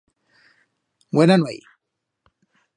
Buena 1.11 1.37
nueit! 1.37 1.63